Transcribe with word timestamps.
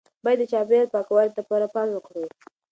باید 0.23 0.39
د 0.41 0.43
چاپیریال 0.51 0.87
پاکوالي 0.93 1.31
ته 1.35 1.41
پوره 1.47 1.67
پام 1.73 1.87
وکړو. 1.93 2.25